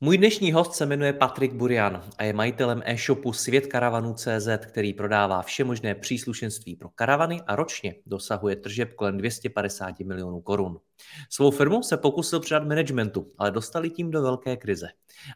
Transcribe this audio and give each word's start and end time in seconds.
Můj 0.00 0.18
dnešní 0.18 0.52
host 0.52 0.72
se 0.72 0.86
jmenuje 0.86 1.12
Patrik 1.12 1.52
Burian 1.52 2.02
a 2.18 2.24
je 2.24 2.32
majitelem 2.32 2.82
e-shopu 2.84 3.32
Svět 3.32 3.66
karavanů.cz, 3.66 4.48
který 4.66 4.92
prodává 4.92 5.42
vše 5.42 5.64
možné 5.64 5.94
příslušenství 5.94 6.76
pro 6.76 6.88
karavany 6.88 7.40
a 7.46 7.56
ročně 7.56 7.94
dosahuje 8.06 8.56
tržeb 8.56 8.94
kolem 8.94 9.16
250 9.16 10.00
milionů 10.00 10.40
korun. 10.40 10.80
Svou 11.30 11.50
firmu 11.50 11.82
se 11.82 11.96
pokusil 11.96 12.40
předat 12.40 12.68
managementu, 12.68 13.32
ale 13.38 13.50
dostali 13.50 13.90
tím 13.90 14.10
do 14.10 14.22
velké 14.22 14.56
krize. 14.56 14.88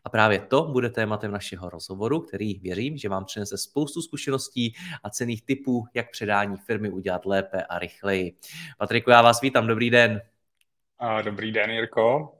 A 0.04 0.08
právě 0.08 0.40
to 0.40 0.62
bude 0.62 0.90
tématem 0.90 1.32
našeho 1.32 1.70
rozhovoru, 1.70 2.20
který 2.20 2.54
věřím, 2.54 2.96
že 2.96 3.08
vám 3.08 3.24
přinese 3.24 3.58
spoustu 3.58 4.02
zkušeností 4.02 4.74
a 5.04 5.10
cených 5.10 5.42
typů, 5.42 5.84
jak 5.94 6.10
předání 6.10 6.56
firmy 6.56 6.90
udělat 6.90 7.26
lépe 7.26 7.64
a 7.64 7.78
rychleji. 7.78 8.36
Patriku, 8.78 9.10
já 9.10 9.22
vás 9.22 9.40
vítám, 9.40 9.66
dobrý 9.66 9.90
den. 9.90 10.20
Dobrý 11.24 11.52
den, 11.52 11.70
Jirko. 11.70 12.36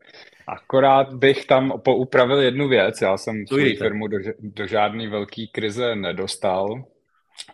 Akorát 0.51 1.15
bych 1.15 1.47
tam 1.47 1.73
poupravil 1.85 2.41
jednu 2.41 2.69
věc. 2.69 3.01
Já 3.03 3.17
jsem 3.17 3.47
svou 3.47 3.77
firmu 3.79 4.07
do, 4.07 4.19
do 4.39 4.67
žádné 4.67 5.09
velké 5.09 5.47
krize 5.53 5.97
nedostal, 5.97 6.85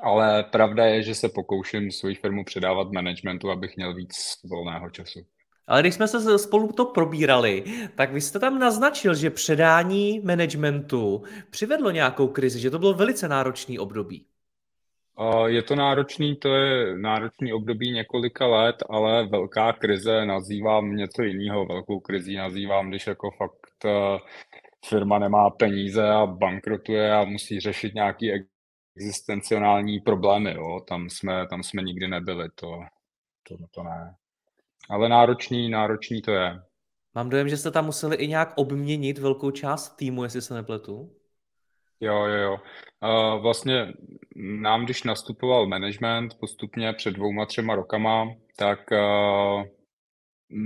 ale 0.01 0.43
pravda 0.43 0.85
je, 0.85 1.03
že 1.03 1.15
se 1.15 1.29
pokouším 1.29 1.91
svou 1.91 2.15
firmu 2.15 2.45
předávat 2.45 2.93
managementu, 2.93 3.51
abych 3.51 3.77
měl 3.77 3.95
víc 3.95 4.39
volného 4.51 4.91
času. 4.91 5.21
Ale 5.67 5.81
když 5.81 5.95
jsme 5.95 6.09
se 6.09 6.39
spolu 6.39 6.73
to 6.73 6.85
probírali, 6.85 7.65
tak 7.95 8.13
vy 8.13 8.21
jste 8.21 8.39
tam 8.39 8.59
naznačil, 8.59 9.15
že 9.15 9.31
předání 9.31 10.21
managementu 10.25 11.23
přivedlo 11.51 11.91
nějakou 11.91 12.29
krizi, 12.29 12.61
že 12.61 12.71
to 12.71 12.79
bylo 12.79 12.95
velice 12.95 13.29
náročný 13.29 13.79
období. 13.79 14.27
Je 15.47 15.63
to 15.63 15.77
náročný, 15.77 16.37
to 16.37 16.55
je 16.55 16.99
náročný 16.99 17.53
období 17.53 17.93
několika 17.93 18.47
let, 18.47 18.77
ale 18.91 19.27
velká 19.27 19.73
krize 19.73 20.27
nazývám 20.27 20.97
něco 20.97 21.23
jiného. 21.23 21.67
Velkou 21.67 22.01
krizí 22.01 22.37
nazývám, 22.37 22.89
když 22.89 23.07
jako 23.07 23.31
fakt 23.31 23.85
eh, 23.85 24.19
firma 24.87 25.19
nemá 25.19 25.51
peníze 25.51 26.09
a 26.09 26.27
bankrotuje 26.27 27.15
a 27.15 27.25
musí 27.25 27.61
řešit 27.61 27.95
nějaký 27.95 28.31
existenciální 28.97 30.01
problémy. 30.01 30.55
Jo. 30.55 30.81
Tam, 30.89 31.11
jsme, 31.11 31.47
tam 31.51 31.63
jsme 31.63 31.83
nikdy 31.83 32.09
nebyli, 32.09 32.49
to, 32.55 32.81
to, 33.49 33.57
to 33.71 33.83
ne. 33.83 34.15
Ale 34.91 35.09
náročný, 35.09 35.69
náročný 35.69 36.23
to 36.23 36.31
je. 36.31 36.61
Mám 37.15 37.29
dojem, 37.29 37.49
že 37.49 37.57
jste 37.57 37.71
tam 37.71 37.85
museli 37.85 38.17
i 38.17 38.29
nějak 38.29 38.53
obměnit 38.57 39.19
velkou 39.19 39.51
část 39.51 39.97
týmu, 39.97 40.25
jestli 40.25 40.43
se 40.43 40.55
nepletu. 40.55 41.17
Jo, 42.01 42.25
jo, 42.25 42.37
jo. 42.37 42.59
Uh, 43.03 43.43
vlastně 43.43 43.93
nám, 44.37 44.85
když 44.85 45.03
nastupoval 45.03 45.67
management 45.67 46.35
postupně 46.41 46.93
před 46.93 47.11
dvouma, 47.11 47.47
třema 47.47 47.75
rokama, 47.75 48.29
tak 48.57 48.81
uh, 48.91 49.65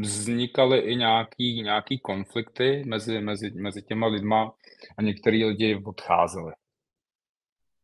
vznikaly 0.01 0.79
i 0.79 0.97
nějaký, 0.97 1.63
nějaký 1.63 1.99
konflikty 1.99 2.83
mezi, 2.87 3.21
mezi, 3.21 3.51
mezi 3.51 3.83
těma 3.83 4.07
lidma 4.07 4.53
a 4.99 5.03
některý 5.03 5.45
lidi 5.45 5.83
odcházeli. 5.85 6.53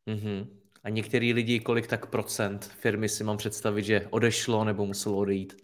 Mm-hmm. 0.07 0.49
A 0.85 0.89
některý 0.91 1.33
lidi, 1.33 1.61
kolik 1.61 1.87
tak 1.87 2.11
procent 2.11 2.65
firmy 2.65 3.09
si 3.09 3.25
mám 3.25 3.37
představit, 3.37 3.85
že 3.85 4.07
odešlo 4.11 4.65
nebo 4.65 4.87
muselo 4.87 5.17
odejít? 5.17 5.57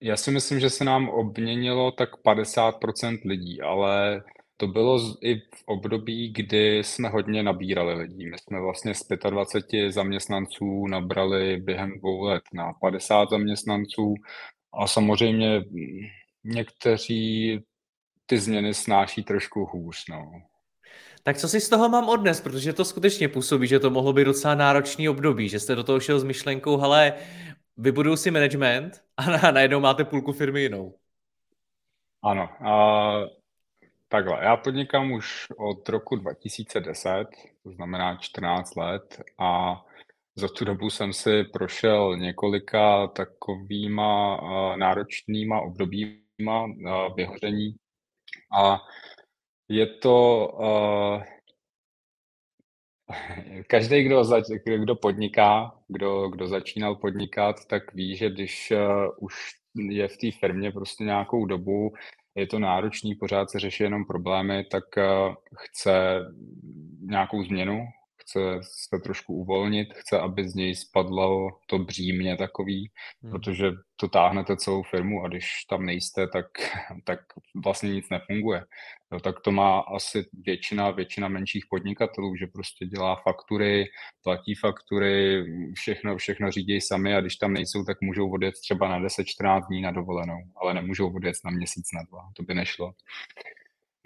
Já 0.00 0.16
si 0.16 0.30
myslím, 0.30 0.60
že 0.60 0.70
se 0.70 0.84
nám 0.84 1.08
obměnilo 1.08 1.92
tak 1.92 2.08
50% 2.26 3.18
lidí, 3.24 3.60
ale 3.60 4.22
to 4.60 4.66
bylo 4.66 4.98
i 5.20 5.36
v 5.36 5.62
období, 5.66 6.32
kdy 6.32 6.78
jsme 6.78 7.08
hodně 7.08 7.42
nabírali 7.42 7.94
lidí. 7.94 8.30
My 8.30 8.38
jsme 8.38 8.60
vlastně 8.60 8.94
z 8.94 9.02
25 9.30 9.92
zaměstnanců 9.92 10.86
nabrali 10.86 11.56
během 11.56 11.98
dvou 11.98 12.22
let 12.22 12.42
na 12.52 12.72
50 12.80 13.30
zaměstnanců 13.30 14.14
a 14.72 14.86
samozřejmě 14.86 15.64
někteří 16.44 17.60
ty 18.26 18.38
změny 18.38 18.74
snáší 18.74 19.22
trošku 19.22 19.64
hůř. 19.64 20.04
No. 20.08 20.32
Tak 21.22 21.38
co 21.38 21.48
si 21.48 21.60
z 21.60 21.68
toho 21.68 21.88
mám 21.88 22.08
odnes, 22.08 22.40
protože 22.40 22.72
to 22.72 22.84
skutečně 22.84 23.28
působí, 23.28 23.66
že 23.66 23.80
to 23.80 23.90
mohlo 23.90 24.12
být 24.12 24.24
docela 24.24 24.54
náročný 24.54 25.08
období, 25.08 25.48
že 25.48 25.60
jste 25.60 25.74
do 25.74 25.84
toho 25.84 26.00
šel 26.00 26.20
s 26.20 26.24
myšlenkou, 26.24 26.80
ale 26.80 27.14
vybuduju 27.76 28.16
si 28.16 28.30
management 28.30 29.02
a 29.16 29.50
najednou 29.52 29.80
máte 29.80 30.04
půlku 30.04 30.32
firmy 30.32 30.62
jinou. 30.62 30.94
Ano, 32.22 32.48
a 32.68 33.39
Takhle, 34.12 34.44
já 34.44 34.56
podnikám 34.56 35.12
už 35.12 35.46
od 35.56 35.88
roku 35.88 36.16
2010, 36.16 37.26
to 37.62 37.70
znamená 37.70 38.16
14 38.16 38.76
let 38.76 39.22
a 39.38 39.80
za 40.36 40.48
tu 40.48 40.64
dobu 40.64 40.90
jsem 40.90 41.12
si 41.12 41.44
prošel 41.44 42.16
několika 42.16 43.06
takovýma 43.06 44.42
uh, 44.42 44.76
náročnýma 44.76 45.60
obdobíma 45.60 46.64
uh, 46.64 47.14
vyhoření. 47.16 47.74
A 48.58 48.78
je 49.68 49.86
to 49.86 50.48
uh, 50.48 51.22
každý, 53.66 54.02
kdo, 54.02 54.24
zač, 54.24 54.44
kdo 54.64 54.96
podniká, 54.96 55.78
kdo, 55.88 56.28
kdo 56.28 56.46
začínal 56.46 56.96
podnikat, 56.96 57.56
tak 57.66 57.94
ví, 57.94 58.16
že 58.16 58.30
když 58.30 58.70
uh, 58.70 59.24
už 59.24 59.34
je 59.74 60.08
v 60.08 60.16
té 60.16 60.30
firmě 60.40 60.72
prostě 60.72 61.04
nějakou 61.04 61.46
dobu, 61.46 61.92
je 62.34 62.46
to 62.46 62.58
náročný, 62.58 63.14
pořád 63.14 63.50
se 63.50 63.58
řeší 63.58 63.82
jenom 63.82 64.04
problémy, 64.04 64.64
tak 64.70 64.84
eh, 64.98 65.34
chce 65.56 66.20
nějakou 67.00 67.42
změnu, 67.42 67.86
chce 68.30 68.60
se 68.62 68.98
trošku 69.02 69.34
uvolnit, 69.34 69.94
chce, 69.94 70.18
aby 70.18 70.48
z 70.48 70.54
něj 70.54 70.74
spadlo 70.74 71.48
to 71.66 71.78
břímě 71.78 72.36
takový, 72.36 72.90
hmm. 73.22 73.32
protože 73.32 73.72
to 73.96 74.08
táhnete 74.08 74.56
celou 74.56 74.82
firmu 74.82 75.24
a 75.24 75.28
když 75.28 75.64
tam 75.64 75.86
nejste, 75.86 76.26
tak, 76.28 76.46
tak 77.04 77.20
vlastně 77.64 77.90
nic 77.92 78.08
nefunguje. 78.10 78.64
No, 79.12 79.20
tak 79.20 79.40
to 79.40 79.50
má 79.50 79.80
asi 79.80 80.24
většina, 80.46 80.90
většina 80.90 81.28
menších 81.28 81.64
podnikatelů, 81.70 82.36
že 82.36 82.46
prostě 82.46 82.86
dělá 82.86 83.16
faktury, 83.16 83.84
platí 84.22 84.54
faktury, 84.54 85.44
všechno, 85.74 86.16
všechno 86.16 86.50
řídí 86.50 86.80
sami 86.80 87.14
a 87.14 87.20
když 87.20 87.36
tam 87.36 87.52
nejsou, 87.52 87.84
tak 87.84 88.00
můžou 88.00 88.30
odjet 88.30 88.54
třeba 88.62 88.88
na 88.88 89.00
10-14 89.00 89.66
dní 89.66 89.82
na 89.82 89.90
dovolenou, 89.90 90.38
ale 90.62 90.74
nemůžou 90.74 91.14
odjet 91.16 91.36
na 91.44 91.50
měsíc, 91.50 91.92
na 91.94 92.02
dva, 92.02 92.30
to 92.36 92.42
by 92.42 92.54
nešlo. 92.54 92.92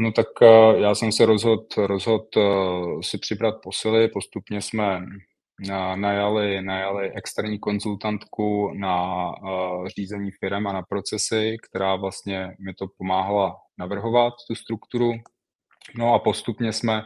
No 0.01 0.13
tak 0.13 0.27
uh, 0.43 0.81
já 0.81 0.95
jsem 0.95 1.13
se 1.13 1.27
rozhodl 1.27 1.67
rozhod, 1.77 2.37
uh, 2.37 3.01
si 3.01 3.19
přibrat 3.19 3.55
posily, 3.63 4.09
postupně 4.09 4.61
jsme 4.61 4.99
uh, 4.99 5.97
najali, 5.97 6.63
najali 6.63 7.13
externí 7.13 7.59
konzultantku 7.59 8.73
na 8.75 9.25
řízení 9.97 10.31
firm 10.31 10.67
a 10.67 10.73
na 10.73 10.83
procesy, 10.83 11.57
která 11.63 11.97
vlastně 11.97 12.57
mi 12.67 12.75
to 12.75 12.87
pomáhala 12.99 13.57
navrhovat, 13.79 14.35
tu 14.49 14.55
strukturu. 14.55 15.13
No 15.99 16.15
a 16.15 16.19
postupně 16.19 16.73
jsme 16.73 17.03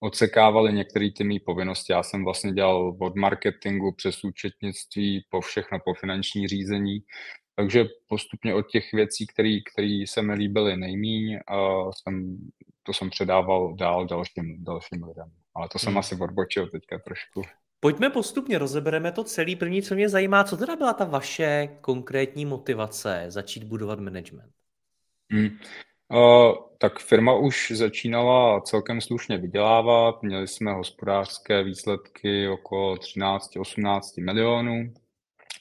odsekávali 0.00 0.72
některé 0.72 1.08
ty 1.16 1.24
mý 1.24 1.40
povinnosti. 1.40 1.92
Já 1.92 2.02
jsem 2.02 2.24
vlastně 2.24 2.52
dělal 2.52 2.96
od 3.00 3.16
marketingu 3.16 3.92
přes 3.92 4.24
účetnictví 4.24 5.26
po 5.30 5.40
všechno, 5.40 5.78
po 5.84 5.94
finanční 5.94 6.48
řízení, 6.48 6.98
takže 7.56 7.84
postupně 8.08 8.54
od 8.54 8.66
těch 8.70 8.92
věcí, 8.92 9.26
které 9.26 10.04
se 10.08 10.22
mi 10.22 10.34
líbily 10.34 10.76
nejmíň, 10.76 11.38
uh, 11.50 11.90
jsem, 11.92 12.38
to 12.82 12.92
jsem 12.92 13.10
předával 13.10 13.74
dál 13.74 14.06
dalším, 14.06 14.64
dalším 14.64 15.04
lidem. 15.04 15.30
Ale 15.54 15.68
to 15.68 15.78
jsem 15.78 15.88
hmm. 15.88 15.98
asi 15.98 16.16
odbočil 16.20 16.66
teďka 16.70 16.98
trošku. 16.98 17.42
Pojďme 17.80 18.10
postupně, 18.10 18.58
rozebereme 18.58 19.12
to 19.12 19.24
celý. 19.24 19.56
První, 19.56 19.82
co 19.82 19.94
mě 19.94 20.08
zajímá, 20.08 20.44
co 20.44 20.56
teda 20.56 20.76
byla 20.76 20.92
ta 20.92 21.04
vaše 21.04 21.68
konkrétní 21.80 22.46
motivace 22.46 23.24
začít 23.28 23.64
budovat 23.64 24.00
management? 24.00 24.52
Hmm. 25.32 25.58
Uh, 26.12 26.54
tak 26.78 26.98
firma 26.98 27.34
už 27.34 27.72
začínala 27.74 28.60
celkem 28.60 29.00
slušně 29.00 29.38
vydělávat, 29.38 30.22
měli 30.22 30.48
jsme 30.48 30.72
hospodářské 30.72 31.62
výsledky 31.62 32.48
okolo 32.48 32.94
13-18 32.94 34.24
milionů 34.24 34.92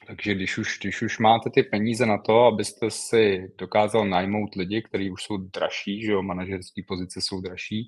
Takže 0.07 0.33
když 0.33 0.57
už, 0.57 0.79
když 0.79 1.01
už 1.01 1.19
máte 1.19 1.49
ty 1.49 1.63
peníze 1.63 2.05
na 2.05 2.17
to, 2.17 2.45
abyste 2.45 2.91
si 2.91 3.51
dokázal 3.57 4.07
najmout 4.07 4.55
lidi, 4.55 4.81
kteří 4.81 5.11
už 5.11 5.23
jsou 5.23 5.37
dražší, 5.37 6.01
že 6.01 6.11
jo, 6.11 6.21
manažerské 6.21 6.81
pozice 6.87 7.21
jsou 7.21 7.41
dražší, 7.41 7.87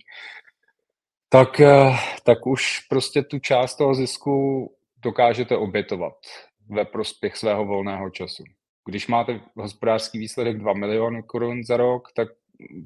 tak, 1.30 1.60
eh, 1.60 1.92
tak 2.24 2.48
už 2.48 2.80
prostě 2.80 3.22
tu 3.24 3.40
část 3.40 3.76
toho 3.76 3.96
zisku 3.96 4.68
dokážete 4.98 5.58
obětovat 5.58 6.14
ve 6.70 6.86
prospěch 6.86 7.38
svého 7.38 7.66
volného 7.66 8.10
času. 8.10 8.44
Když 8.86 9.08
máte 9.08 9.42
hospodářský 9.56 10.20
výsledek 10.20 10.58
2 10.58 10.74
miliony 10.74 11.24
korun 11.24 11.64
za 11.64 11.78
rok, 11.78 12.08
tak 12.16 12.28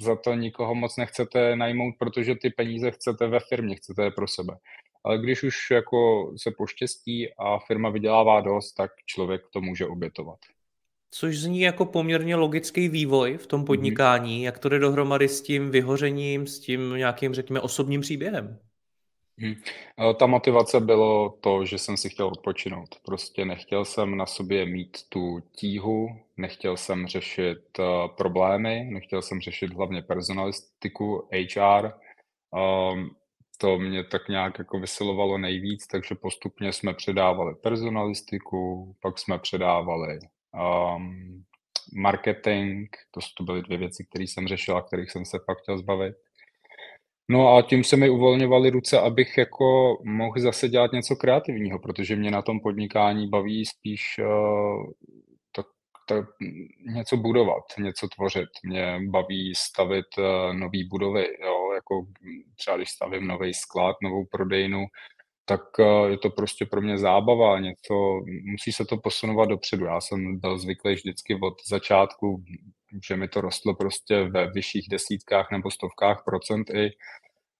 za 0.02 0.16
to 0.16 0.34
nikoho 0.34 0.76
moc 0.76 0.98
nechcete 0.98 1.56
najmout, 1.56 1.96
protože 2.00 2.36
ty 2.36 2.50
peníze 2.50 2.92
chcete 2.92 3.28
ve 3.28 3.40
firmě, 3.40 3.76
chcete 3.76 4.04
je 4.04 4.12
pro 4.12 4.28
sebe. 4.28 4.54
Ale 5.04 5.18
když 5.18 5.44
už 5.44 5.72
jako 5.72 6.32
se 6.38 6.52
poštěstí 6.58 7.34
a 7.38 7.60
firma 7.60 7.90
vydělává 7.90 8.42
dost, 8.42 8.74
tak 8.74 8.92
člověk 9.06 9.42
to 9.54 9.62
může 9.62 9.88
obětovat. 9.88 10.40
Což 11.14 11.38
zní 11.38 11.62
jako 11.62 11.86
poměrně 11.86 12.36
logický 12.36 12.90
vývoj 12.90 13.38
v 13.38 13.48
tom 13.48 13.60
mhm. 13.60 13.68
podnikání. 13.68 14.44
Jak 14.44 14.60
to 14.60 14.70
jde 14.70 14.80
dohromady 14.80 15.28
s 15.28 15.42
tím 15.42 15.72
vyhořením, 15.72 16.48
s 16.48 16.60
tím 16.60 16.94
nějakým, 16.98 17.34
řekněme, 17.34 17.62
osobním 17.62 18.02
příběhem? 18.02 18.60
Hmm. 19.38 19.56
Ta 20.20 20.26
motivace 20.26 20.80
bylo 20.80 21.30
to, 21.30 21.66
že 21.66 21.78
jsem 21.78 21.98
si 21.98 22.10
chtěl 22.10 22.28
odpočinout. 22.28 22.96
Prostě 23.06 23.46
nechtěl 23.46 23.86
jsem 23.86 24.18
na 24.18 24.26
sobě 24.26 24.66
mít 24.66 24.98
tu 25.10 25.40
tíhu, 25.52 26.10
nechtěl 26.38 26.78
jsem 26.78 27.08
řešit 27.08 27.80
uh, 27.80 27.86
problémy, 28.08 28.84
nechtěl 28.84 29.22
jsem 29.22 29.42
řešit 29.42 29.74
hlavně 29.74 30.02
personalistiku, 30.02 31.28
HR. 31.32 31.86
Um, 31.86 31.92
ehm, 32.60 33.10
to 33.62 33.80
mě 33.80 34.04
tak 34.04 34.30
nějak 34.30 34.60
jako 34.60 34.80
vysilovalo 34.80 35.38
nejvíc, 35.38 35.88
takže 35.88 36.16
postupně 36.16 36.74
jsme 36.74 36.94
předávali 36.94 37.56
personalistiku, 37.64 38.96
pak 39.02 39.20
jsme 39.20 39.40
předávali 39.40 40.20
um, 40.96 41.44
marketing, 41.96 42.90
to, 43.12 43.20
to 43.38 43.44
byly 43.44 43.62
dvě 43.62 43.78
věci, 43.78 44.06
které 44.10 44.24
jsem 44.24 44.48
řešil 44.48 44.78
a 44.78 44.82
kterých 44.82 45.12
jsem 45.12 45.26
se 45.26 45.38
fakt 45.46 45.62
chtěl 45.62 45.78
zbavit. 45.78 46.16
No 47.30 47.56
a 47.56 47.62
tím 47.62 47.84
se 47.84 47.98
mi 47.98 48.10
uvolňovaly 48.10 48.70
ruce, 48.70 49.00
abych 49.00 49.38
jako 49.38 49.98
mohl 50.04 50.40
zase 50.40 50.70
dělat 50.70 50.92
něco 50.92 51.16
kreativního, 51.16 51.80
protože 51.80 52.16
mě 52.16 52.32
na 52.32 52.42
tom 52.42 52.60
podnikání 52.60 53.30
baví 53.30 53.66
spíš 53.66 54.20
uh, 54.20 54.92
tak 56.12 56.26
něco 56.80 57.18
budovat, 57.18 57.64
něco 57.80 58.08
tvořit. 58.08 58.50
Mě 58.64 59.00
baví 59.10 59.54
stavit 59.56 60.06
uh, 60.18 60.54
nové 60.54 60.80
budovy, 60.90 61.26
jo, 61.44 61.72
jako 61.74 62.06
třeba 62.56 62.78
když 62.78 62.90
stavím 62.90 63.28
nový 63.28 63.54
sklad, 63.54 63.96
novou 64.04 64.26
prodejnu, 64.26 64.86
tak 65.46 65.62
uh, 65.80 66.10
je 66.10 66.18
to 66.18 66.30
prostě 66.30 66.66
pro 66.66 66.82
mě 66.82 66.98
zábava, 66.98 67.60
něco, 67.60 68.22
musí 68.52 68.72
se 68.72 68.86
to 68.86 68.98
posunovat 68.98 69.46
dopředu. 69.46 69.86
Já 69.86 70.02
jsem 70.02 70.40
byl 70.40 70.58
zvyklý 70.58 70.94
vždycky 70.94 71.36
od 71.36 71.54
začátku, 71.68 72.44
že 73.08 73.16
mi 73.16 73.28
to 73.28 73.42
rostlo 73.42 73.76
prostě 73.76 74.24
ve 74.24 74.52
vyšších 74.52 74.88
desítkách 74.90 75.52
nebo 75.52 75.72
stovkách 75.72 76.24
procent 76.26 76.70
i 76.70 76.90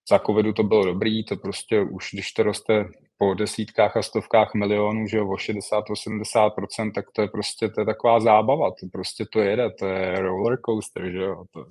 za 0.10 0.20
covidu 0.20 0.54
to 0.54 0.64
bylo 0.64 0.86
dobrý, 0.86 1.26
to 1.26 1.36
prostě 1.36 1.82
už 1.82 2.10
když 2.14 2.32
to 2.32 2.44
roste 2.44 2.86
po 3.22 3.34
desítkách 3.34 3.98
a 3.98 4.02
stovkách 4.02 4.54
milionů, 4.54 5.08
že 5.08 5.18
jo, 5.18 5.28
o 5.28 5.34
60-80%, 5.34 6.92
tak 6.96 7.06
to 7.12 7.22
je 7.22 7.28
prostě 7.28 7.70
to 7.70 7.82
je 7.82 7.86
taková 7.86 8.20
zábava, 8.20 8.72
to 8.72 8.88
prostě 8.92 9.26
to 9.34 9.40
jede, 9.40 9.70
to 9.80 9.88
je 9.88 10.20
roller 10.20 10.60
coaster, 10.66 11.12
že 11.12 11.18
jo. 11.18 11.44
To, 11.54 11.66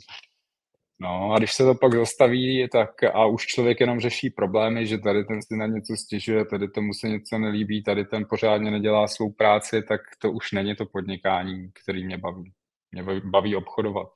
no 1.01 1.33
a 1.33 1.39
když 1.39 1.53
se 1.53 1.65
to 1.65 1.75
pak 1.75 1.95
zastaví, 1.95 2.69
tak 2.73 3.05
a 3.05 3.27
už 3.27 3.47
člověk 3.47 3.81
jenom 3.81 4.01
řeší 4.01 4.31
problémy, 4.31 4.87
že 4.87 4.99
tady 4.99 5.25
ten 5.25 5.43
si 5.43 5.57
na 5.57 5.67
něco 5.67 5.97
stěžuje, 5.97 6.45
tady 6.45 6.69
tomu 6.69 6.95
se 6.95 7.09
něco 7.09 7.39
nelíbí, 7.39 7.83
tady 7.83 8.05
ten 8.05 8.27
pořádně 8.31 8.71
nedělá 8.71 9.09
svou 9.09 9.33
práci, 9.33 9.83
tak 9.83 10.01
to 10.19 10.33
už 10.33 10.53
není 10.53 10.77
to 10.77 10.87
podnikání, 10.87 11.71
který 11.83 12.05
mě 12.05 12.19
baví. 12.19 12.53
Mě 12.93 13.21
baví 13.25 13.57
obchodovat. 13.57 14.09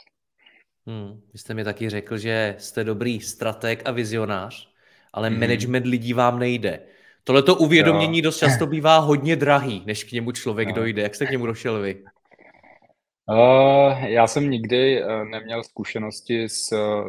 Hmm. 0.87 1.21
Vy 1.33 1.39
jste 1.39 1.55
mi 1.55 1.65
taky 1.65 1.91
řekl, 1.91 2.19
že 2.19 2.55
jste 2.59 2.85
dobrý 2.85 3.21
strateg 3.21 3.83
a 3.85 3.91
vizionář, 3.91 4.75
ale 5.13 5.29
hmm. 5.29 5.41
management 5.41 5.87
lidí 5.87 6.13
vám 6.13 6.39
nejde. 6.39 6.94
Tohleto 7.25 7.55
uvědomění 7.55 8.19
jo. 8.19 8.23
dost 8.23 8.39
často 8.39 8.67
bývá 8.67 8.99
hodně 8.99 9.37
drahý, 9.37 9.83
než 9.87 10.05
k 10.05 10.13
němu 10.13 10.33
člověk 10.33 10.69
jo. 10.69 10.75
dojde. 10.75 11.03
Jak 11.03 11.15
jste 11.15 11.27
k 11.27 11.31
němu 11.31 11.47
došel 11.47 11.81
vy? 11.81 12.05
Uh, 13.31 14.05
já 14.05 14.27
jsem 14.27 14.51
nikdy 14.51 15.05
uh, 15.05 15.25
neměl 15.25 15.63
zkušenosti 15.63 16.49
s, 16.49 16.69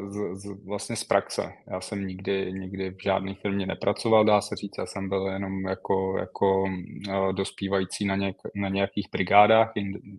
z, 0.09 0.35
z, 0.35 0.65
vlastně 0.65 0.95
z 0.95 1.03
praxe. 1.03 1.53
Já 1.71 1.81
jsem 1.81 2.07
nikdy, 2.07 2.51
nikdy 2.51 2.89
v 2.89 3.03
žádné 3.03 3.33
firmě 3.33 3.65
nepracoval, 3.65 4.25
dá 4.25 4.41
se 4.41 4.56
říct. 4.56 4.77
Já 4.77 4.85
jsem 4.85 5.09
byl 5.09 5.27
jenom 5.27 5.65
jako, 5.65 6.17
jako 6.19 6.62
uh, 6.62 7.33
dospívající 7.33 8.06
na, 8.06 8.15
něk, 8.15 8.38
na 8.56 8.69
nějakých 8.69 9.07
brigádách, 9.12 9.71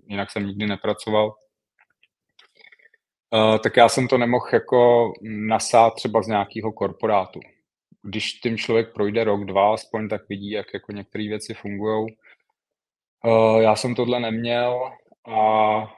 jinak 0.07 0.31
jsem 0.31 0.47
nikdy 0.47 0.67
nepracoval. 0.67 1.35
Uh, 3.35 3.59
tak 3.59 3.77
já 3.77 3.89
jsem 3.89 4.09
to 4.09 4.19
nemohl 4.19 4.47
jako 4.53 5.13
nasát 5.23 5.95
třeba 5.95 6.23
z 6.23 6.27
nějakého 6.27 6.73
korporátu. 6.73 7.41
Když 8.07 8.33
tím 8.33 8.59
člověk 8.59 8.93
projde 8.93 9.25
rok, 9.25 9.45
dva, 9.45 9.75
aspoň 9.75 10.09
tak 10.09 10.29
vidí, 10.29 10.51
jak 10.51 10.67
jako 10.75 10.93
některé 10.93 11.29
věci 11.29 11.55
fungují. 11.55 12.07
Uh, 13.25 13.61
já 13.61 13.77
jsem 13.77 13.95
tohle 13.95 14.21
neměl 14.21 14.93
a 15.29 15.97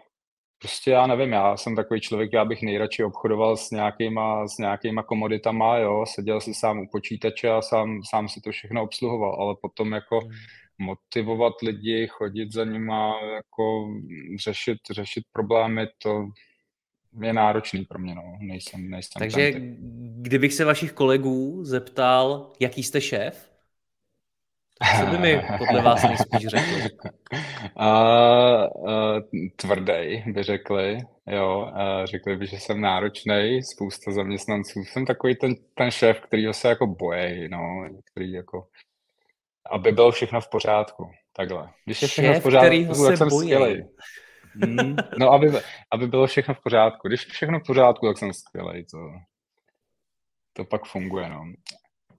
prostě 0.58 0.90
já 0.90 1.06
nevím, 1.06 1.32
já 1.32 1.56
jsem 1.56 1.76
takový 1.76 2.00
člověk, 2.00 2.32
já 2.32 2.44
bych 2.44 2.62
nejradši 2.62 3.04
obchodoval 3.04 3.56
s 3.56 3.70
nějakýma, 3.70 4.48
s 4.48 4.58
nějakýma 4.58 5.02
komoditama, 5.02 5.78
jo, 5.78 6.04
seděl 6.14 6.40
si 6.40 6.54
sám 6.54 6.78
u 6.78 6.88
počítače 6.92 7.50
a 7.50 7.62
sám, 7.62 8.00
sám 8.10 8.28
si 8.28 8.40
to 8.40 8.50
všechno 8.50 8.82
obsluhoval, 8.82 9.42
ale 9.42 9.54
potom 9.62 9.92
jako 9.92 10.20
hmm. 10.20 10.30
motivovat 10.78 11.52
lidi, 11.62 12.06
chodit 12.10 12.52
za 12.52 12.64
nima, 12.64 13.14
jako 13.34 13.88
řešit, 14.44 14.78
řešit 14.90 15.24
problémy, 15.32 15.86
to 16.02 16.26
je 17.22 17.32
náročný 17.32 17.84
pro 17.84 17.98
mě, 17.98 18.14
no. 18.14 18.22
Nejsem, 18.40 18.90
nejsem 18.90 19.18
Takže 19.18 19.52
kdybych 20.20 20.54
se 20.54 20.64
vašich 20.64 20.92
kolegů 20.92 21.64
zeptal, 21.64 22.52
jaký 22.60 22.82
jste 22.82 23.00
šéf, 23.00 23.50
co 25.00 25.06
by 25.06 25.18
mi 25.18 25.42
podle 25.58 25.82
vás 25.82 26.02
nejspíš 26.02 26.46
řekl? 26.46 26.70
Uh, 27.74 28.84
uh, 28.88 29.20
tvrdý 29.56 30.22
by 30.26 30.42
řekli, 30.42 30.98
jo. 31.26 31.72
Uh, 31.72 32.04
řekli 32.04 32.36
by, 32.36 32.46
že 32.46 32.56
jsem 32.56 32.80
náročný, 32.80 33.62
spousta 33.62 34.12
zaměstnanců. 34.12 34.84
Jsem 34.84 35.06
takový 35.06 35.36
ten, 35.36 35.54
ten 35.74 35.90
šéf, 35.90 36.20
který 36.20 36.46
se 36.52 36.68
jako 36.68 36.86
bojí, 36.86 37.48
no, 37.48 37.88
který 38.12 38.32
jako 38.32 38.66
aby 39.70 39.92
bylo 39.92 40.10
všechno 40.10 40.40
v 40.40 40.48
pořádku. 40.48 41.10
Takhle. 41.36 41.68
Když 41.84 42.02
je 42.02 42.08
všechno 42.08 42.32
šéf, 42.32 42.40
v 42.40 42.42
pořádku, 42.42 43.06
tak 43.06 43.16
jsem 43.16 43.30
skvělý. 43.30 43.84
Mm, 44.66 44.96
no, 45.18 45.30
aby, 45.30 45.52
aby 45.92 46.06
bylo 46.06 46.26
všechno 46.26 46.54
v 46.54 46.62
pořádku. 46.62 47.08
Když 47.08 47.26
všechno 47.26 47.60
v 47.60 47.66
pořádku, 47.66 48.06
tak 48.06 48.18
jsem 48.18 48.32
skvělý. 48.32 48.84
To, 48.84 48.98
to 50.52 50.64
pak 50.64 50.84
funguje, 50.84 51.28
no. 51.28 51.52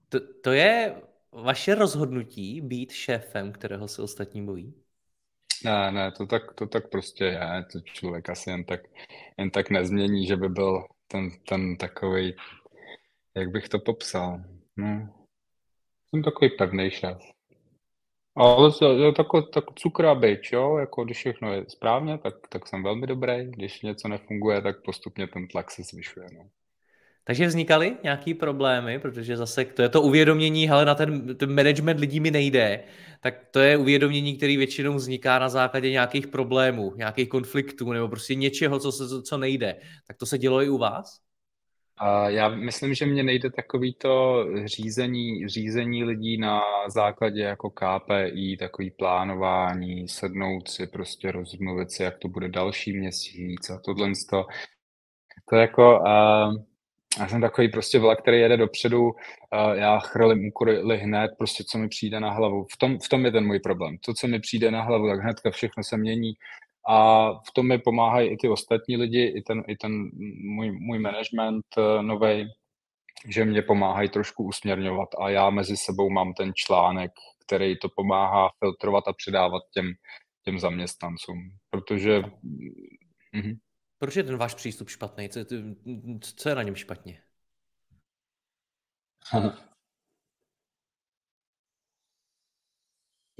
To, 0.08 0.18
to 0.42 0.52
je 0.52 1.02
vaše 1.32 1.74
rozhodnutí 1.74 2.60
být 2.60 2.92
šéfem, 2.92 3.52
kterého 3.52 3.88
se 3.88 4.02
ostatní 4.02 4.46
bojí? 4.46 4.74
Ne, 5.64 5.92
ne, 5.92 6.12
to 6.12 6.26
tak, 6.26 6.54
to 6.54 6.66
tak 6.66 6.90
prostě 6.90 7.24
je. 7.24 7.64
To 7.72 7.80
člověk 7.80 8.30
asi 8.30 8.50
jen 8.50 8.64
tak, 8.64 8.80
jen 9.38 9.50
tak 9.50 9.70
nezmění, 9.70 10.26
že 10.26 10.36
by 10.36 10.48
byl 10.48 10.84
ten, 11.06 11.30
ten 11.48 11.76
takový, 11.76 12.36
jak 13.34 13.50
bych 13.50 13.68
to 13.68 13.78
popsal. 13.78 14.44
No, 14.76 15.08
jsem 16.10 16.22
takový 16.22 16.50
pevný 16.50 16.90
šéf. 16.90 17.18
Ale 18.40 18.70
je 19.04 19.12
tak, 19.12 19.26
tak 19.52 19.64
cukra 19.74 20.14
byč, 20.14 20.52
jo, 20.52 20.76
jako 20.76 21.04
když 21.04 21.16
všechno 21.16 21.52
je 21.52 21.64
správně, 21.68 22.18
tak, 22.18 22.34
tak 22.48 22.68
jsem 22.68 22.82
velmi 22.82 23.06
dobrý, 23.06 23.44
když 23.44 23.82
něco 23.82 24.08
nefunguje, 24.08 24.62
tak 24.62 24.82
postupně 24.84 25.26
ten 25.26 25.48
tlak 25.48 25.70
se 25.70 25.82
zvyšuje, 25.82 26.26
no. 26.36 26.48
Takže 27.24 27.46
vznikaly 27.46 27.96
nějaký 28.02 28.34
problémy, 28.34 28.98
protože 28.98 29.36
zase 29.36 29.64
to 29.64 29.82
je 29.82 29.88
to 29.88 30.02
uvědomění, 30.02 30.70
ale 30.70 30.84
na 30.84 30.94
ten, 30.94 31.36
ten 31.36 31.54
management 31.54 32.00
lidí 32.00 32.20
mi 32.20 32.30
nejde, 32.30 32.84
tak 33.20 33.34
to 33.50 33.60
je 33.60 33.76
uvědomění, 33.76 34.36
který 34.36 34.56
většinou 34.56 34.94
vzniká 34.94 35.38
na 35.38 35.48
základě 35.48 35.90
nějakých 35.90 36.26
problémů, 36.26 36.92
nějakých 36.96 37.28
konfliktů 37.28 37.92
nebo 37.92 38.08
prostě 38.08 38.34
něčeho, 38.34 38.78
co, 38.78 38.92
se, 38.92 39.22
co 39.22 39.38
nejde. 39.38 39.76
Tak 40.06 40.16
to 40.16 40.26
se 40.26 40.38
dělo 40.38 40.62
i 40.62 40.68
u 40.68 40.78
vás? 40.78 41.29
Já 42.26 42.48
myslím, 42.48 42.94
že 42.94 43.06
mě 43.06 43.22
nejde 43.22 43.50
takový 43.50 43.94
to 43.94 44.44
řízení, 44.64 45.48
řízení 45.48 46.04
lidí 46.04 46.38
na 46.38 46.60
základě 46.88 47.42
jako 47.42 47.70
KPI, 47.70 48.56
takový 48.56 48.90
plánování, 48.90 50.08
sednout 50.08 50.68
si, 50.68 50.86
prostě 50.86 51.32
rozmluvit 51.32 51.90
si, 51.90 52.02
jak 52.02 52.18
to 52.18 52.28
bude 52.28 52.48
další 52.48 52.98
měsíc 52.98 53.70
a 53.70 53.80
tohle 53.84 54.12
to. 54.30 54.46
To 55.48 55.56
jako, 55.56 55.98
uh, 56.00 56.62
já 57.20 57.28
jsem 57.28 57.40
takový 57.40 57.68
prostě 57.68 57.98
vlak, 57.98 58.22
který 58.22 58.40
jede 58.40 58.56
dopředu, 58.56 59.02
uh, 59.02 59.12
já 59.74 59.98
chrlím 59.98 60.48
úkoly 60.48 60.98
hned, 60.98 61.30
prostě 61.38 61.64
co 61.64 61.78
mi 61.78 61.88
přijde 61.88 62.20
na 62.20 62.30
hlavu. 62.30 62.66
V 62.72 62.76
tom, 62.76 62.98
v 62.98 63.08
tom 63.08 63.24
je 63.24 63.32
ten 63.32 63.46
můj 63.46 63.60
problém. 63.60 63.96
To, 64.04 64.14
co 64.14 64.28
mi 64.28 64.40
přijde 64.40 64.70
na 64.70 64.82
hlavu, 64.82 65.08
tak 65.08 65.20
hnedka 65.20 65.50
všechno 65.50 65.84
se 65.84 65.96
mění 65.96 66.32
a 66.88 67.28
v 67.32 67.52
tom 67.54 67.68
mi 67.68 67.78
pomáhají 67.78 68.28
i 68.30 68.36
ty 68.36 68.48
ostatní 68.48 68.96
lidi, 68.96 69.32
i 69.36 69.42
ten, 69.42 69.62
i 69.66 69.76
ten 69.76 70.10
můj, 70.44 70.72
můj 70.72 70.98
management 70.98 71.64
eh, 71.78 72.02
nový, 72.02 72.50
že 73.28 73.44
mě 73.44 73.62
pomáhají 73.62 74.08
trošku 74.08 74.44
usměrňovat 74.44 75.08
a 75.20 75.30
já 75.30 75.50
mezi 75.50 75.76
sebou 75.76 76.10
mám 76.10 76.34
ten 76.34 76.52
článek, 76.54 77.10
který 77.46 77.78
to 77.78 77.88
pomáhá 77.96 78.50
filtrovat 78.58 79.08
a 79.08 79.12
předávat 79.12 79.62
těm, 79.74 79.92
těm 80.44 80.58
zaměstnancům, 80.58 81.38
protože... 81.70 82.22
Mhm. 83.32 83.58
Proč 83.98 84.16
je 84.16 84.22
ten 84.22 84.36
váš 84.36 84.54
přístup 84.54 84.88
špatný? 84.88 85.28
Co, 85.28 85.40
co 86.36 86.48
je 86.48 86.54
na 86.54 86.62
něm 86.62 86.74
špatně? 86.74 87.22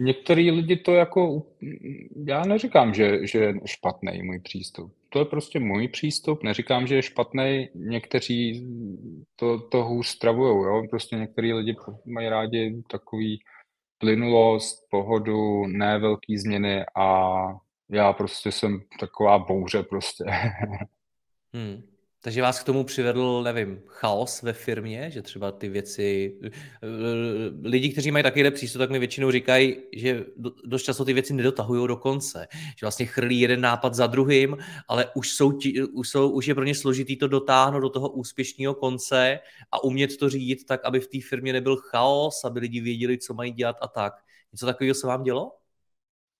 Některý 0.03 0.51
lidi 0.51 0.77
to 0.77 0.95
jako, 0.95 1.43
já 2.27 2.45
neříkám, 2.45 2.95
že, 2.95 3.27
že 3.27 3.39
je 3.39 3.55
špatný 3.65 4.23
můj 4.23 4.39
přístup. 4.39 4.93
To 5.09 5.19
je 5.19 5.25
prostě 5.25 5.61
můj 5.61 5.89
přístup, 5.89 6.43
neříkám, 6.43 6.87
že 6.87 6.95
je 6.95 7.03
špatný, 7.03 7.69
někteří 7.75 8.67
to, 9.37 9.59
to 9.59 9.85
hůř 9.85 10.07
stravujou, 10.07 10.65
jo? 10.65 10.83
prostě 10.91 11.17
některý 11.17 11.53
lidi 11.53 11.77
mají 12.05 12.29
rádi 12.29 12.83
takový 12.91 13.41
plynulost, 13.99 14.87
pohodu, 14.91 15.67
ne 15.67 15.99
velký 15.99 16.39
změny 16.39 16.85
a 16.97 17.41
já 17.91 18.13
prostě 18.13 18.53
jsem 18.53 18.81
taková 19.01 19.39
bouře 19.39 19.83
prostě. 19.83 20.25
hmm. 21.53 21.90
Takže 22.23 22.43
vás 22.43 22.61
k 22.61 22.65
tomu 22.65 22.85
přivedl, 22.85 23.43
nevím, 23.43 23.83
chaos 23.87 24.43
ve 24.43 24.53
firmě, 24.53 25.11
že 25.11 25.23
třeba 25.23 25.53
ty 25.53 25.69
věci, 25.69 26.37
lidi, 27.63 27.89
kteří 27.93 28.11
mají 28.11 28.23
takovýhle 28.23 28.51
přístup, 28.51 28.79
tak 28.79 28.91
mi 28.91 28.99
většinou 28.99 29.31
říkají, 29.31 29.77
že 29.93 30.25
dost 30.65 30.83
často 30.83 31.05
ty 31.05 31.13
věci 31.13 31.35
nedotahují 31.35 31.89
do 31.89 31.97
konce, 31.97 32.47
že 32.53 32.87
vlastně 32.87 33.07
chrlí 33.07 33.41
jeden 33.41 33.61
nápad 33.61 33.95
za 33.95 34.07
druhým, 34.07 34.57
ale 34.89 35.07
už, 35.15 35.33
jsou, 35.33 35.59
už, 35.93 36.09
jsou, 36.09 36.31
už 36.31 36.47
je 36.47 36.55
pro 36.55 36.65
ně 36.65 36.75
složitý 36.75 37.17
to 37.17 37.29
dotáhnout 37.29 37.81
do 37.81 37.89
toho 37.89 38.09
úspěšného 38.09 38.75
konce 38.75 39.39
a 39.73 39.85
umět 39.85 40.17
to 40.17 40.29
řídit 40.29 40.67
tak, 40.67 40.85
aby 40.85 41.01
v 41.01 41.09
té 41.09 41.19
firmě 41.29 41.53
nebyl 41.53 41.77
chaos, 41.77 42.45
aby 42.45 42.61
lidi 42.61 42.81
věděli, 42.81 43.19
co 43.19 43.35
mají 43.35 43.53
dělat 43.53 43.77
a 43.83 43.89
tak. 43.89 44.13
Něco 44.53 44.67
takového 44.67 44.95
se 44.95 45.07
vám 45.07 45.23
dělo? 45.23 45.60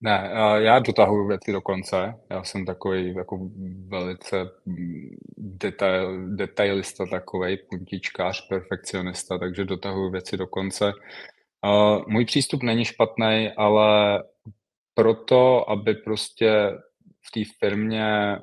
Ne, 0.03 0.31
já 0.57 0.79
dotahuju 0.79 1.29
věci 1.29 1.53
do 1.53 1.61
konce. 1.61 2.15
Já 2.31 2.45
jsem 2.45 2.65
takový 2.67 3.15
jako 3.15 3.51
velice 3.89 4.37
detail, 5.39 6.37
detailista 6.37 7.07
takový, 7.07 7.59
puntičkář, 7.71 8.49
perfekcionista, 8.49 9.39
takže 9.39 9.65
dotahuju 9.65 10.11
věci 10.11 10.37
do 10.37 10.47
konce. 10.47 10.93
Můj 12.07 12.25
přístup 12.25 12.63
není 12.63 12.85
špatný, 12.85 13.51
ale 13.57 14.23
proto, 14.95 15.71
aby 15.71 15.95
prostě 15.95 16.71
v 17.29 17.31
té 17.35 17.41
firmě 17.59 18.39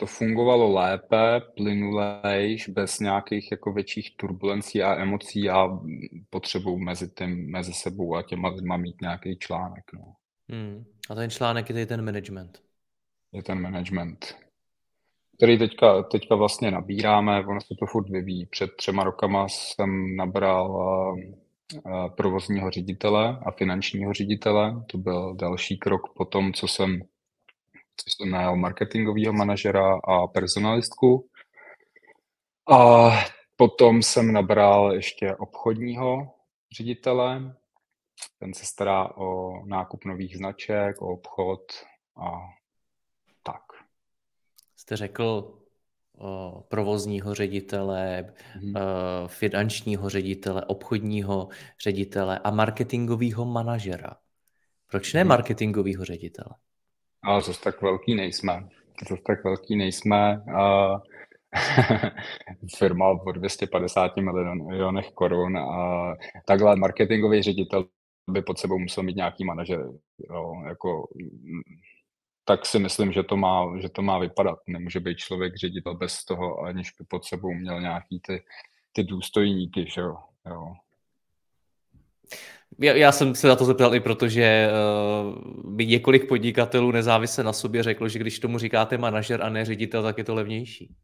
to 0.00 0.06
fungovalo 0.06 0.72
lépe, 0.72 1.40
plynulejš, 1.56 2.68
bez 2.68 3.00
nějakých 3.00 3.50
jako 3.50 3.72
větších 3.72 4.16
turbulencí 4.16 4.82
a 4.82 4.94
emocí. 4.94 5.42
Já 5.42 5.78
potřebuji 6.30 6.78
mezi, 6.78 7.10
tím, 7.10 7.50
mezi 7.50 7.72
sebou 7.72 8.16
a 8.16 8.22
těma 8.22 8.48
lidma 8.48 8.76
mít 8.76 9.00
nějaký 9.00 9.36
článek. 9.38 9.84
No. 9.94 10.14
Hmm. 10.48 10.84
A 11.10 11.14
ten 11.14 11.30
článek 11.30 11.68
je 11.68 11.74
tady 11.74 11.86
ten 11.86 12.04
management. 12.04 12.62
Je 13.32 13.42
ten 13.42 13.60
management, 13.60 14.36
který 15.36 15.58
teďka, 15.58 16.02
teďka 16.02 16.34
vlastně 16.34 16.70
nabíráme, 16.70 17.46
ono 17.46 17.60
se 17.60 17.74
to 17.78 17.86
furt 17.86 18.08
vyvíjí. 18.08 18.46
Před 18.46 18.70
třema 18.76 19.04
rokama 19.04 19.48
jsem 19.48 20.16
nabral 20.16 20.70
uh, 20.70 21.18
uh, 21.84 22.08
provozního 22.16 22.70
ředitele 22.70 23.38
a 23.46 23.50
finančního 23.50 24.12
ředitele. 24.12 24.84
To 24.86 24.98
byl 24.98 25.34
další 25.34 25.78
krok 25.78 26.02
po 26.16 26.24
tom, 26.24 26.52
co 26.52 26.68
jsem 26.68 27.00
což 27.96 28.30
najal 28.30 28.56
marketingového 28.56 29.32
manažera 29.32 29.98
a 30.04 30.26
personalistku. 30.26 31.28
A 32.72 33.10
potom 33.56 34.02
jsem 34.02 34.32
nabral 34.32 34.92
ještě 34.92 35.36
obchodního 35.36 36.34
ředitele. 36.76 37.56
Ten 38.38 38.54
se 38.54 38.66
stará 38.66 39.16
o 39.16 39.52
nákup 39.66 40.04
nových 40.04 40.36
značek, 40.36 41.02
o 41.02 41.06
obchod 41.06 41.60
a 42.16 42.30
tak. 43.42 43.62
Jste 44.76 44.96
řekl 44.96 45.58
o 46.18 46.62
provozního 46.68 47.34
ředitele, 47.34 48.34
hmm. 48.54 48.74
finančního 49.26 50.10
ředitele, 50.10 50.64
obchodního 50.64 51.48
ředitele 51.84 52.38
a 52.38 52.50
marketingového 52.50 53.44
manažera. 53.44 54.16
Proč 54.86 55.12
ne 55.12 55.20
mhm. 55.20 55.28
marketingového 55.28 56.04
ředitele? 56.04 56.54
Ale 57.22 57.42
zase 57.42 57.60
tak 57.60 57.82
velký 57.82 58.14
nejsme. 58.14 58.68
Zase 59.08 59.22
tak 59.26 59.44
velký 59.44 59.76
nejsme. 59.76 60.42
A 60.58 60.96
firma 62.78 63.08
o 63.08 63.32
250 63.32 64.16
milionech 64.16 65.10
korun 65.14 65.58
a 65.58 66.14
takhle 66.46 66.76
marketingový 66.76 67.42
ředitel 67.42 67.88
by 68.30 68.42
pod 68.42 68.58
sebou 68.58 68.78
musel 68.78 69.02
mít 69.02 69.16
nějaký 69.16 69.44
manažer. 69.44 69.80
Jo, 70.30 70.62
jako, 70.68 71.08
tak 72.44 72.66
si 72.66 72.78
myslím, 72.78 73.12
že 73.12 73.22
to, 73.22 73.36
má, 73.36 73.80
že 73.80 73.88
to 73.88 74.02
má 74.02 74.18
vypadat. 74.18 74.58
Nemůže 74.66 75.00
být 75.00 75.18
člověk 75.18 75.56
ředitel 75.56 75.94
bez 75.94 76.24
toho, 76.24 76.58
aniž 76.58 76.90
by 76.98 77.04
pod 77.04 77.24
sebou 77.24 77.54
měl 77.54 77.80
nějaký 77.80 78.20
ty, 78.26 78.42
ty 78.92 79.04
důstojníky. 79.04 79.86
Že 79.90 80.00
jo? 80.00 80.16
Jo. 80.46 80.74
Já, 82.78 82.94
já 82.94 83.12
jsem 83.12 83.34
se 83.34 83.48
na 83.48 83.56
to 83.56 83.64
zeptal 83.64 83.94
i 83.94 84.00
proto, 84.00 84.28
že 84.28 84.68
uh, 84.70 85.72
by 85.74 85.86
několik 85.86 86.28
podnikatelů 86.28 86.90
nezávisle 86.90 87.44
na 87.44 87.52
sobě 87.52 87.82
řeklo, 87.82 88.08
že 88.08 88.18
když 88.18 88.38
tomu 88.38 88.58
říkáte 88.58 88.98
manažer 88.98 89.42
a 89.42 89.48
ne 89.48 89.64
ředitel, 89.64 90.02
tak 90.02 90.18
je 90.18 90.24
to 90.24 90.34
levnější. 90.34 90.94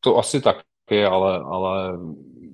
To 0.00 0.16
asi 0.18 0.40
tak 0.40 0.56
je, 0.90 1.06
ale, 1.06 1.38
ale 1.38 1.98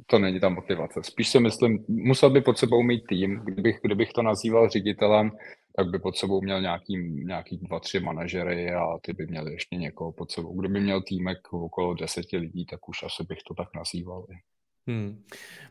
to 0.06 0.18
není 0.18 0.40
ta 0.40 0.48
motivace. 0.48 1.00
Spíš 1.02 1.28
si 1.28 1.40
myslím, 1.40 1.84
musel 1.88 2.30
by 2.30 2.40
pod 2.40 2.58
sebou 2.58 2.82
mít 2.82 3.06
tým. 3.08 3.40
Kdybych, 3.44 3.78
kdybych 3.82 4.12
to 4.12 4.22
nazýval 4.22 4.68
ředitelem, 4.68 5.30
tak 5.76 5.90
by 5.90 5.98
pod 5.98 6.16
sebou 6.16 6.40
měl 6.40 6.60
nějaký, 6.60 6.96
nějaký 7.24 7.58
dva, 7.58 7.80
tři 7.80 8.00
manažery 8.00 8.70
a 8.74 8.98
ty 9.02 9.12
by 9.12 9.26
měli 9.26 9.52
ještě 9.52 9.76
někoho 9.76 10.12
pod 10.12 10.30
sebou. 10.30 10.60
Kdyby 10.60 10.80
měl 10.80 11.02
týmek 11.02 11.52
okolo 11.52 11.94
deseti 11.94 12.36
lidí, 12.36 12.66
tak 12.66 12.88
už 12.88 13.02
asi 13.02 13.24
bych 13.24 13.38
to 13.48 13.54
tak 13.54 13.68
nazýval. 13.74 14.26
Hmm. 14.90 15.22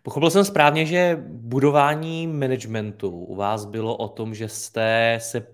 Pochopil 0.03 0.29
jsem 0.29 0.45
správně, 0.45 0.85
že 0.85 1.17
budování 1.27 2.27
managementu 2.27 3.09
u 3.09 3.35
vás 3.35 3.65
bylo 3.65 3.95
o 3.95 4.07
tom, 4.07 4.35
že 4.35 4.47
jste 4.47 5.17
se 5.21 5.47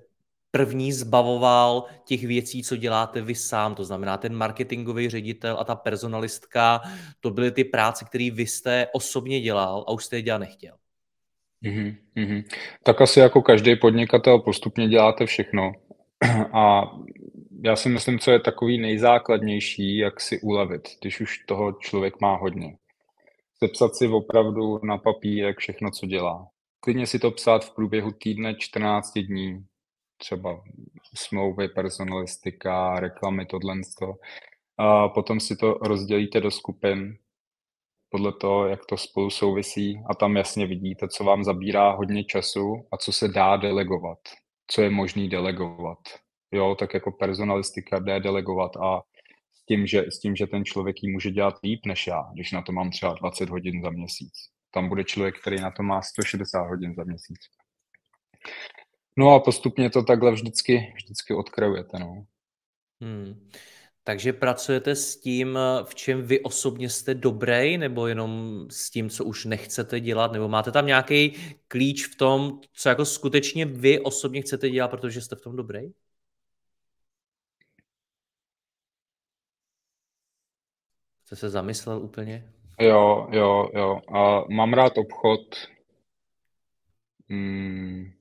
první 0.52 0.94
zbavoval 0.94 1.86
těch 2.06 2.24
věcí, 2.24 2.64
co 2.64 2.76
děláte 2.76 3.22
vy 3.22 3.36
sám, 3.36 3.76
to 3.76 3.84
znamená 3.84 4.18
ten 4.18 4.36
marketingový 4.36 5.10
ředitel 5.10 5.58
a 5.60 5.64
ta 5.64 5.76
personalistka, 5.76 6.82
to 7.20 7.32
byly 7.32 7.52
ty 7.52 7.64
práce, 7.64 8.06
které 8.06 8.30
vy 8.32 8.48
jste 8.48 8.88
osobně 8.94 9.42
dělal 9.42 9.86
a 9.88 9.92
už 9.92 10.06
jste 10.06 10.16
je 10.16 10.22
dělat 10.22 10.38
nechtěl. 10.38 10.76
Mm-hmm. 11.64 12.44
Tak 12.84 13.02
asi 13.02 13.20
jako 13.20 13.42
každý 13.42 13.76
podnikatel 13.76 14.40
postupně 14.40 14.88
děláte 14.88 15.26
všechno. 15.26 15.72
A 16.54 16.92
já 17.64 17.76
si 17.76 17.90
myslím, 17.90 18.20
co 18.20 18.32
je 18.32 18.40
takový 18.40 18.78
nejzákladnější, 18.78 19.98
jak 19.98 20.22
si 20.22 20.42
ulevit, 20.42 20.82
když 21.02 21.22
už 21.22 21.38
toho 21.46 21.72
člověk 21.72 22.22
má 22.22 22.36
hodně 22.36 22.78
sepsat 23.64 23.96
si 23.96 24.08
opravdu 24.08 24.80
na 24.86 24.98
papírek 24.98 25.58
všechno, 25.58 25.92
co 25.92 26.06
dělá. 26.06 26.48
Klidně 26.80 27.08
si 27.08 27.20
to 27.20 27.32
psát 27.32 27.66
v 27.66 27.76
průběhu 27.76 28.12
týdne 28.12 28.56
14 28.56 29.14
dní, 29.20 29.66
třeba 30.18 30.64
smlouvy, 31.16 31.68
personalistika, 31.68 33.00
reklamy, 33.00 33.46
tohle. 33.46 33.76
A 34.78 35.10
potom 35.10 35.40
si 35.40 35.56
to 35.56 35.74
rozdělíte 35.74 36.42
do 36.42 36.52
skupin 36.52 37.18
podle 38.10 38.34
toho, 38.34 38.68
jak 38.68 38.86
to 38.86 38.98
spolu 38.98 39.30
souvisí 39.30 40.04
a 40.10 40.16
tam 40.16 40.36
jasně 40.36 40.68
vidíte, 40.68 41.08
co 41.08 41.24
vám 41.24 41.44
zabírá 41.44 41.92
hodně 41.92 42.24
času 42.24 42.88
a 42.92 42.98
co 42.98 43.12
se 43.12 43.28
dá 43.28 43.58
delegovat, 43.58 44.20
co 44.68 44.82
je 44.82 44.90
možný 44.90 45.30
delegovat. 45.30 46.00
Jo, 46.52 46.76
tak 46.80 46.94
jako 46.94 47.12
personalistika 47.12 48.00
jde 48.00 48.20
delegovat 48.20 48.78
a 48.78 49.02
tím, 49.68 49.88
že, 49.88 50.06
s 50.10 50.20
tím, 50.20 50.36
že 50.36 50.48
ten 50.48 50.66
člověk 50.66 51.04
ji 51.04 51.12
může 51.12 51.32
dělat 51.32 51.56
líp 51.64 51.86
než 51.86 52.08
já, 52.08 52.30
když 52.34 52.52
na 52.52 52.62
to 52.62 52.72
mám 52.72 52.92
třeba 52.92 53.14
20 53.14 53.50
hodin 53.50 53.82
za 53.82 53.90
měsíc. 53.90 54.34
Tam 54.72 54.90
bude 54.90 55.04
člověk, 55.04 55.40
který 55.42 55.62
na 55.62 55.72
to 55.72 55.84
má 55.84 56.02
160 56.02 56.62
hodin 56.62 56.94
za 56.96 57.04
měsíc. 57.04 57.40
No 59.18 59.30
a 59.30 59.40
postupně 59.40 59.90
to 59.90 60.04
takhle 60.04 60.32
vždycky, 60.32 60.94
vždycky 60.96 61.34
odkrajujete. 61.34 62.00
No. 62.00 62.26
Hmm. 63.02 63.50
Takže 64.04 64.34
pracujete 64.34 64.96
s 64.96 65.20
tím, 65.20 65.60
v 65.84 65.96
čem 65.96 66.22
vy 66.22 66.40
osobně 66.40 66.90
jste 66.90 67.14
dobrý, 67.14 67.78
nebo 67.78 68.08
jenom 68.08 68.66
s 68.70 68.90
tím, 68.90 69.10
co 69.10 69.26
už 69.26 69.46
nechcete 69.46 70.00
dělat, 70.00 70.32
nebo 70.32 70.48
máte 70.48 70.72
tam 70.72 70.86
nějaký 70.86 71.36
klíč 71.68 72.08
v 72.08 72.16
tom, 72.16 72.60
co 72.74 72.90
jako 72.90 73.06
skutečně 73.06 73.66
vy 73.66 74.00
osobně 74.00 74.42
chcete 74.42 74.70
dělat, 74.70 74.88
protože 74.88 75.22
jste 75.22 75.36
v 75.36 75.42
tom 75.42 75.56
dobrý? 75.56 75.82
Jste 81.26 81.36
se 81.36 81.50
zamyslel 81.50 82.02
úplně? 82.02 82.54
Jo, 82.80 83.28
jo, 83.32 83.70
jo. 83.74 84.02
A 84.16 84.44
mám 84.50 84.74
rád 84.74 84.98
obchod 84.98 85.42
mm, 87.30 88.12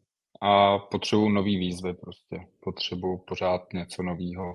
a 0.40 0.78
potřebuji 0.78 1.28
nový 1.28 1.58
výzvy 1.58 1.94
prostě. 1.94 2.46
Potřebuji 2.60 3.18
pořád 3.18 3.72
něco 3.72 4.02
nového. 4.02 4.54